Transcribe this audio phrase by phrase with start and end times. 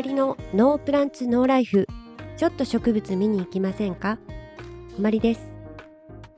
[0.00, 1.86] まりのノープランツノーライフ
[2.38, 4.16] ちょっと植物見に行きませんか？
[4.96, 5.50] こまりです。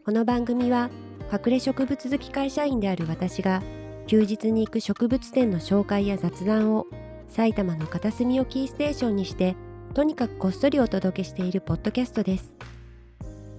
[0.05, 0.91] この番組は
[1.33, 3.63] 隠れ植物好き会社員である私が
[4.09, 6.87] 休日に行く植物店の紹介や雑談を
[7.29, 9.55] 埼玉の片隅をキーステーションにして
[9.95, 12.53] とにかくこっそりお届けしているポッドキャストです。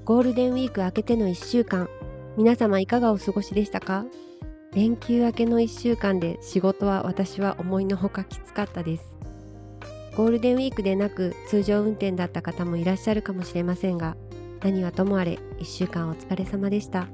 [0.03, 1.87] ゴールデンウィーク明けての1週間
[2.35, 4.03] 皆様いかがお過ごしでしたか？
[4.73, 9.12] 連休明けの1週間で仕事は私は思いのほかきつかったです。
[10.15, 14.15] ゴールデンウィークでなく通常運転だった方もいらっしゃるかもしれませんが
[14.61, 17.07] 何はともあれ1週間お疲れ様でした。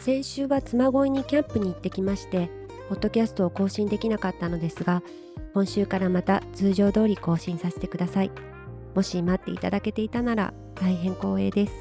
[0.00, 2.50] 先週は妻恋にキャンプに行ってきまして
[2.88, 5.02] ポッドキャストを更新できなかったのですが
[5.54, 8.30] 今週からまた通常通り更新させてください。
[8.94, 11.72] もし待っていただけていたなら大変光栄です。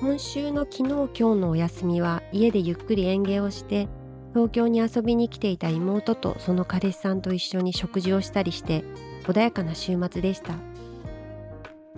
[0.00, 3.88] 今週の昨日今日のお休みは家でゆっくり園芸をして
[4.36, 8.84] 東京に遊びに来ていた妹とその彼氏さんと一緒に食事をしたりして
[9.22, 10.56] 穏やかな週末でした。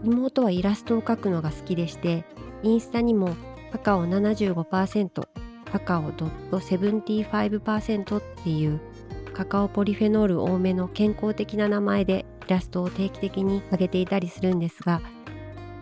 [0.04, 2.24] 妹はイラストを描くのが好きでして
[2.62, 3.34] インスタにも
[3.72, 5.26] カカオ75%
[5.72, 8.80] カカオ .75% っていう
[9.34, 15.02] カカオポリフェノール多めの健康的な名前でイラストを定期的に上げていたりするんですが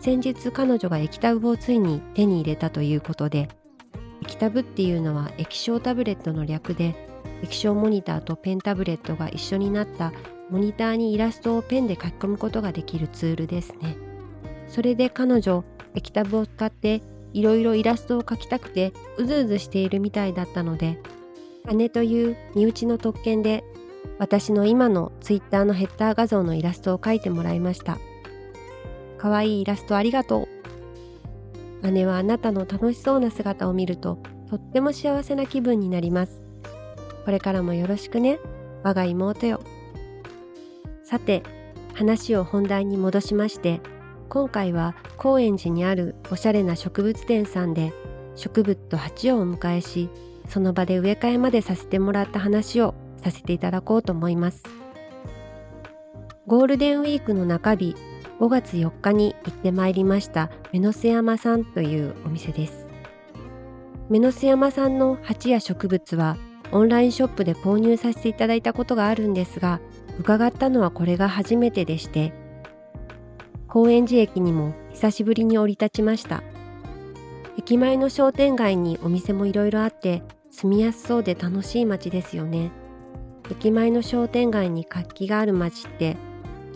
[0.00, 3.48] 先日彼女が液タブをついに手に入れたということで
[4.36, 6.94] 液タブっていうのは液晶タブレットの略で
[7.42, 10.12] 液晶モニターとペンタブレットが一緒になった
[10.50, 13.96] モニターにイラストをペンで書き込むことができるツールですね。
[14.68, 15.64] それで彼女
[15.94, 17.00] 液タブを使って
[17.32, 21.00] いろいろイラストを描きたくてうずうずしているみたいだったので
[21.72, 23.64] 姉という身内の特権で
[24.18, 27.96] 私の今の Twitter のヘッダー画像のイラストを描いてもらいました。
[29.16, 30.48] かわいいイラストありがとう
[31.82, 36.42] 姉はあなたの楽しそうな姿を見るととっても幸せな気分になります。
[37.24, 38.38] これからもよろしくね、
[38.82, 39.60] 我が妹よ。
[41.02, 41.42] さて、
[41.94, 43.80] 話を本題に戻しまして、
[44.28, 47.92] 今回は高円寺にあるおしゃれな植物店さんで
[48.34, 50.08] 植物と鉢をお迎えし、
[50.48, 54.62] その場で植え替えまでさせてもらった話をさせていただこうと思います。
[56.46, 57.96] ゴールデンウィークの中日、
[58.40, 62.86] 5月4日に行ってまいりました目の瀬山さんというお店です。
[64.08, 66.36] 目の瀬山さんの鉢や植物は
[66.70, 69.80] オンラインショップで購入させていただいたことがあるんですが
[70.18, 72.32] 伺ったのはこれが初めてでして
[73.68, 76.42] 高円寺駅にも久しぶりに降り立ちました
[77.58, 82.70] 駅前の商店街にお店もいろいろあって住みやすそうで楽しい街ですよね
[83.50, 86.16] 駅前の商店街に活気がある街って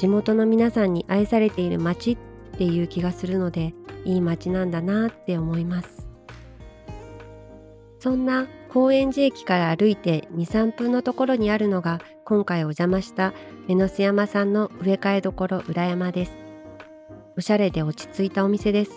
[0.00, 2.16] 地元の皆さんに愛されている街っ
[2.56, 3.75] ていう気がするので
[4.06, 6.09] いい街なんだなって思います。
[7.99, 13.34] そんな高円寺駅から歩いて23分のところにあるのが今回お邪魔した
[13.69, 16.33] 目の瀬山さんの植え替えどころ裏山です。
[17.37, 18.93] おしゃれで落ち着いたお店です。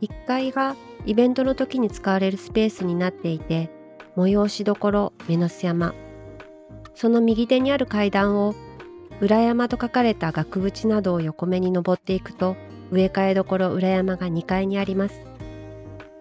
[0.00, 3.68] 1階がイベントの時に使われるスペースになっていて
[4.16, 5.92] 催しどころ目の瀬山。
[6.94, 8.54] その右手にある階段を
[9.20, 12.56] 裏山と書かれた額縁などを横目に登っていくと
[12.90, 15.20] 植え替えどころ裏山が2階にあります。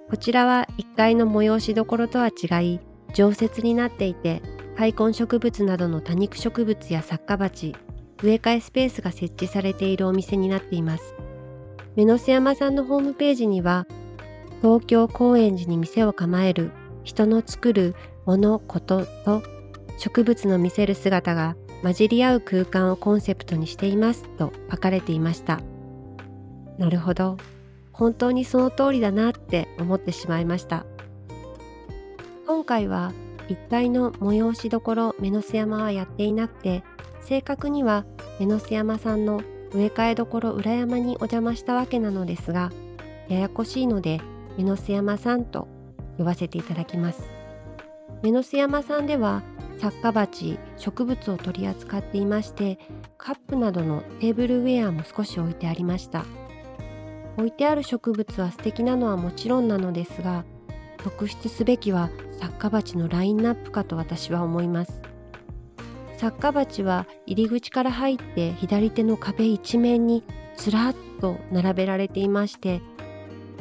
[0.09, 2.79] こちらは1階の催しどころとは違い
[3.13, 4.41] 常設になっていて
[4.75, 7.75] 開墾植物などの多肉植物や作家鉢
[8.21, 11.15] 植え替えスペースが設置されているお店になっています。
[11.95, 13.87] 目の瀬山さんのホームページには
[14.61, 16.71] 東京高円寺に店を構える
[17.03, 17.95] 人の作る
[18.25, 19.41] ものことと
[19.97, 25.61] 植物の見せる姿が混じり合う空間をコンセプトにしていますと書かれていました。
[26.77, 27.37] なるほど。
[27.91, 30.85] 本当にその通りだなって思ってしまいました。
[32.47, 33.13] 今回は
[33.47, 36.83] 一体の催しどころ目の瀬山はやっていなくて
[37.21, 38.05] 正確には
[38.39, 39.41] 目の瀬山さんの
[39.73, 42.71] 植え替えどころ裏山にお邪魔したわけなのですが
[43.27, 44.21] ややこしいので
[44.57, 45.67] 目の瀬山さんと
[46.17, 47.29] 呼ばせていただきます。
[48.21, 49.43] 目の瀬山さんでは
[49.79, 52.79] 作家鉢植物を取り扱っていまして
[53.17, 56.25] カップなどのテーブルウェアも少し置いてありました。
[57.37, 60.43] 置いてある植物は素敵なのはもちろんなのですが
[60.97, 62.09] 特筆すべきは
[62.39, 65.01] 作家鉢のラインナップかと私は思います。
[66.17, 70.25] 作家鉢は入り口から入って左手の壁一面に
[70.57, 72.81] ずらっと並べられていまして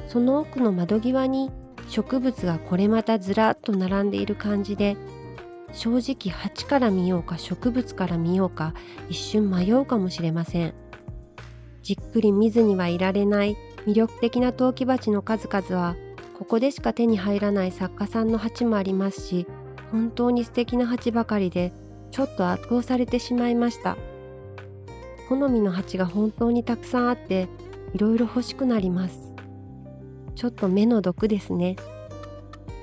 [0.08, 1.52] その奥の窓際に
[1.88, 4.96] 植物がこれまたずらっと並んでいる感じで
[5.72, 8.74] 正直鉢から見ようか植物から見ようか
[9.08, 10.74] 一瞬迷うかもしれません。
[11.82, 13.56] じっくり見ずにはいられない
[13.86, 15.96] 魅力的な陶器鉢の数々は
[16.38, 19.46] ここでしか手に入らない作家さんの鉢もありますし
[19.90, 21.72] 本当に素敵な鉢ばかりで
[22.10, 23.96] ちょっと圧倒されてしまいました。
[25.28, 27.48] 好みの鉢が本当にたくさんあって
[27.94, 29.34] いろいろ欲しくなります。
[30.34, 31.76] ちょっと目の毒ですね。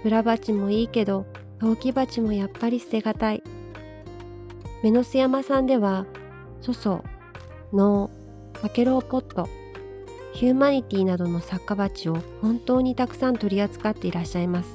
[0.03, 1.25] 裏鉢もいいけど
[1.59, 3.43] 陶器鉢もやっぱり捨てがたい。
[4.83, 6.05] 目の巣山さんでは
[6.61, 7.03] 粗相
[7.73, 8.09] 能
[8.61, 9.47] バケローポット
[10.33, 14.69] ヒューマニティなどの作家鉢を本当にたくさん取り扱っていらっしゃいます。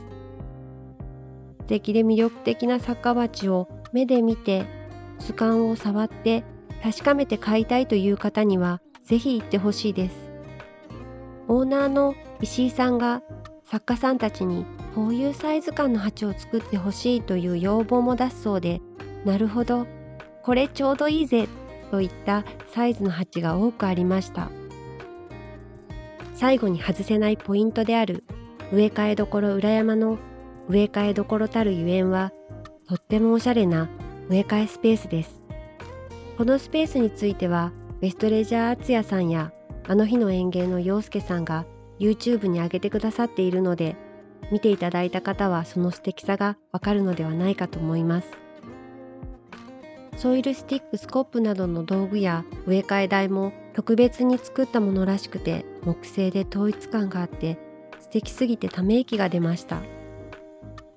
[1.61, 4.65] 素敵で魅力的な作家鉢を目で見て
[5.19, 6.45] 図鑑を触って
[6.83, 10.17] 確かめて買いたいという方にはぜひ行ってほしいです。
[11.47, 13.23] オーナーの石井さんが
[13.71, 18.81] 作家さんたちにこういうサイズ感の鉢を作ってほしいという要望も出すそうで
[19.25, 19.87] なるほど
[20.43, 21.47] これちょうどいいぜ
[21.91, 24.51] といったサイズの鉢が多くありました。
[26.41, 28.25] 最後に外せないポイントである
[28.73, 30.19] 植え替えどころ裏山の
[30.69, 32.33] 植え替えどころたるゆえんは
[32.89, 33.91] とってもおしゃれな
[34.31, 35.43] 植え替えスペースです。
[36.39, 39.53] このスペースについてはベストレジャー敦也さんや
[39.87, 41.67] あの日の園芸の陽介さんが
[42.01, 43.95] YouTube に上げてくださっているので
[44.51, 48.31] 見ていただいた方はその素敵さがわかるのではないかと思います。
[50.17, 57.59] ソイルスティックスコップなどの道具や植え替え台も特別に作ったものらしくて木製で統一感があって
[58.01, 59.81] 素敵すぎてため息が出ました。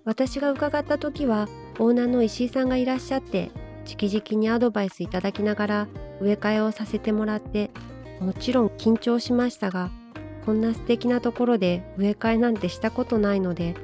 [0.06, 1.48] 私が伺った時は
[1.80, 3.52] オーナーの石井さんがいらっしゃって
[3.86, 5.88] 直々にアドバイスいただきながら
[6.20, 7.72] 植え替えをさせてもらって
[8.20, 9.90] もちろん緊張しましたが
[10.46, 13.76] こんな素敵なところで植え替えなんてしたことないので。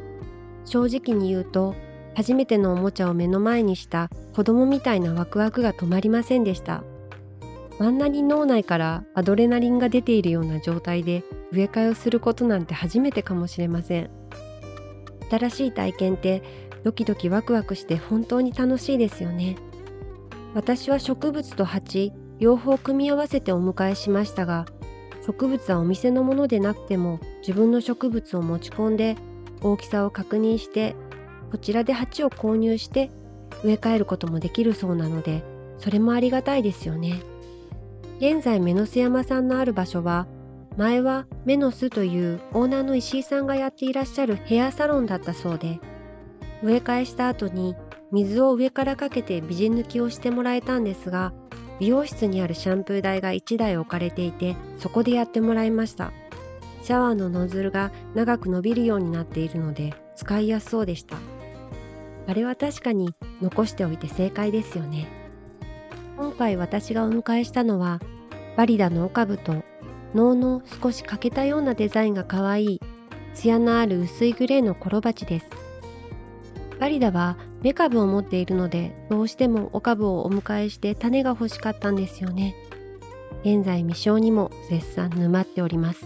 [0.70, 1.76] 正直に言うと
[2.16, 6.84] 初めてのおもちゃを目の前にした子供みたいなワクワクが止まりませんでした。
[7.80, 14.12] あんなに脳内からアドレナリンが出ているような状態で植え替えをすることなんて初めてかもしれません。
[15.32, 16.44] 新しい体験って
[16.84, 19.56] ドキドキワクワクして本当に楽しいですよね。
[20.54, 24.66] 私は植物と鉢両方組み合わせてお迎えしましたが
[25.30, 29.16] 植物はお店のものでなくても自分の植物を持ち込んで
[29.62, 30.96] 大きさを確認して
[31.52, 33.12] こちらで鉢を購入して
[33.64, 35.44] 植え替えることもできるそうなので
[35.78, 37.22] それもありがたいですよね。
[38.18, 40.26] 現在目の巣山さんのある場所は
[40.78, 45.80] 前はメノスというオーナーの石井さんがやっていらっしゃるヘアサロンだったそうで
[46.64, 47.76] 植え替えした後に
[48.12, 51.34] 水を上からかけて美人抜きをしてもらえたんですが
[51.80, 56.12] 美容室にあるシャンプー台が1台置かれていてそこでやってもらいました。
[56.82, 61.18] シャワーのノズルが長く伸びるようになっているので使いやすそうでした。
[62.28, 65.08] あれは確かに残しておいて正解ですよね。
[66.18, 68.00] 今回私がお迎えしたのは
[68.58, 69.64] バリダのオカブと
[70.14, 72.82] 能の少し欠けたようなデザインが可愛い
[73.36, 75.69] 艶のある薄いグレーのコロバチです。
[76.80, 82.56] バリダは芽株を持っているのでどうしてもお株をお迎えして種が欲しかったんですよね
[83.44, 86.06] 現在未生にも絶賛沼っております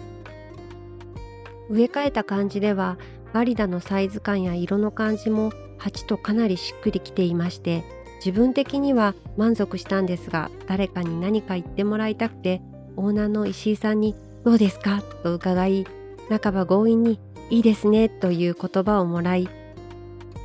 [1.69, 2.97] 植え替えた感じでは
[3.33, 7.83] バリダのサイズ感や色の感じも鉢とかなりしっくりきていまして
[8.23, 12.61] 自分的には満足したんですが誰かに何か言ってもらいたくて
[12.95, 14.15] オーナーの石井さんに
[14.45, 15.87] 「どうですか?」と伺い
[16.29, 19.49] 半ば強引に「いいですね」という言葉をもらい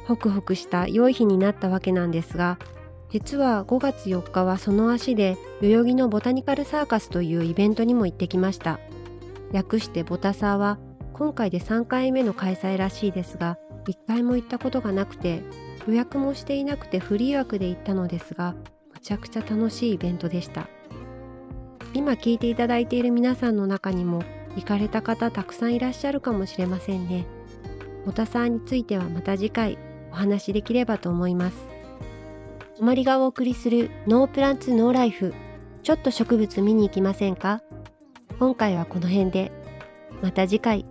[0.08, 2.58] ホクホクした良い日になったわけなんですが
[3.10, 8.80] 実は5月4日はその足で代々木のボタニカルサーカスというイベントにも行ってきました。
[9.50, 10.78] 略してボタサーは
[11.14, 15.42] 今回で3回目の開催らしいですが1回も行ったことがなくて
[15.86, 18.54] 予約もしていなくてフリー枠で行ったのですが
[18.92, 20.68] むちゃくちゃ楽しいイベントでした。
[21.94, 24.22] 今聞いていただいている皆さんの中にも
[24.56, 27.26] 行かれた方たくさんいらっしゃるかもしれませんね。
[28.04, 29.87] ボタサーについてはまた次回。
[30.18, 31.56] 話しできればと思います。
[32.76, 35.34] 泊まりがお送りするノープランツノーライフ
[35.82, 37.62] ちょっと植物見に行きませんか？
[38.38, 39.50] 今回はこの辺で
[40.22, 40.84] また次回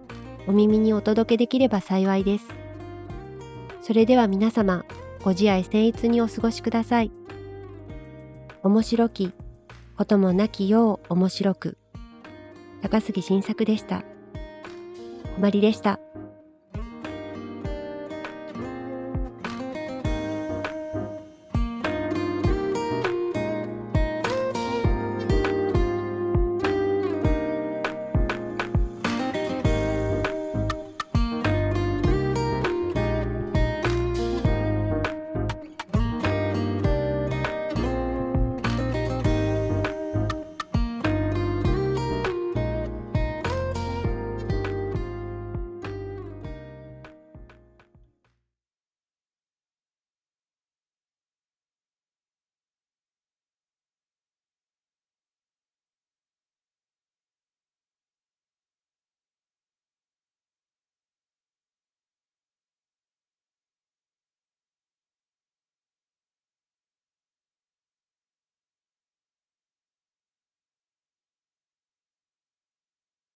[0.47, 2.47] お耳にお届けできれば幸いです。
[3.81, 4.83] それでは皆様
[5.23, 7.11] ご自愛僭越にお過ごしください。
[8.63, 9.31] 面白き
[9.95, 11.77] こともなきよう面白く
[12.81, 13.99] 高杉晋作でした。
[13.99, 14.05] こ
[15.39, 15.99] まりでした。